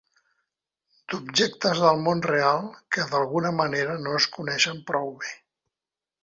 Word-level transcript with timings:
d'objectes 1.13 1.81
del 1.83 2.01
món 2.07 2.23
real, 2.27 2.63
que 2.97 3.05
d'alguna 3.13 3.53
manera 3.59 3.99
no 4.07 4.17
es 4.23 4.27
coneixen 4.39 4.81
prou 4.89 5.15
bé. 5.23 5.37